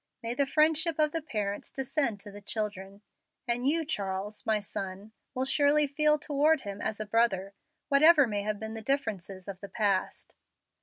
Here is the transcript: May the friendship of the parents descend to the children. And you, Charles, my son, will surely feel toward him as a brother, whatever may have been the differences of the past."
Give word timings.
May 0.23 0.33
the 0.33 0.47
friendship 0.47 0.97
of 0.97 1.11
the 1.11 1.21
parents 1.21 1.71
descend 1.71 2.19
to 2.21 2.31
the 2.31 2.41
children. 2.41 3.03
And 3.47 3.67
you, 3.67 3.85
Charles, 3.85 4.43
my 4.47 4.59
son, 4.59 5.11
will 5.35 5.45
surely 5.45 5.85
feel 5.85 6.17
toward 6.17 6.61
him 6.61 6.81
as 6.81 6.99
a 6.99 7.05
brother, 7.05 7.53
whatever 7.87 8.25
may 8.25 8.41
have 8.41 8.59
been 8.59 8.73
the 8.73 8.81
differences 8.81 9.47
of 9.47 9.59
the 9.59 9.69
past." 9.69 10.35